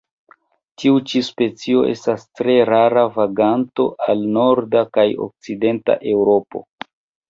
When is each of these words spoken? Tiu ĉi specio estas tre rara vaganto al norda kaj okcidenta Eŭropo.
Tiu 0.83 0.95
ĉi 1.11 1.21
specio 1.27 1.83
estas 1.91 2.25
tre 2.41 2.57
rara 2.71 3.05
vaganto 3.21 3.89
al 4.09 4.27
norda 4.41 4.87
kaj 4.99 5.09
okcidenta 5.31 6.03
Eŭropo. 6.19 6.69